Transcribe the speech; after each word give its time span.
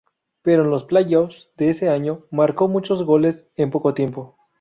Pero 0.41 0.63
en 0.63 0.71
los 0.71 0.83
playoffs 0.85 1.51
de 1.57 1.69
ese 1.69 1.87
año, 1.89 2.25
marcó 2.31 2.67
muchos 2.67 3.03
goles 3.03 3.47
en 3.55 3.69
poco 3.69 3.93
tiempo. 3.93 4.35